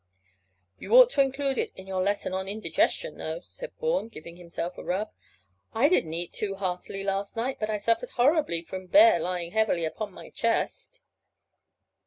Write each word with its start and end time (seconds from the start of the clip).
"You 0.79 0.95
ought 0.95 1.11
to 1.11 1.21
include 1.21 1.59
it 1.59 1.69
in 1.75 1.85
your 1.85 2.01
lesson 2.01 2.33
on 2.33 2.47
indigestion, 2.47 3.17
though," 3.17 3.39
said 3.41 3.77
Bourne, 3.77 4.07
giving 4.07 4.35
himself 4.35 4.75
a 4.79 4.83
rub. 4.83 5.11
"I 5.75 5.89
didn't 5.89 6.15
eat 6.15 6.33
too 6.33 6.55
heartily 6.55 7.03
last 7.03 7.37
night, 7.37 7.57
but 7.59 7.69
I 7.69 7.77
suffered 7.77 8.09
horribly 8.09 8.63
from 8.63 8.87
bear 8.87 9.19
lying 9.19 9.51
heavily 9.51 9.85
upon 9.85 10.11
my 10.11 10.31
chest." 10.31 11.03